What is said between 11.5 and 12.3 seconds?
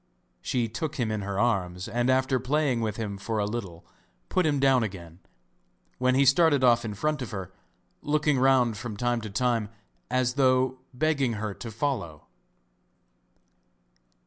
to follow.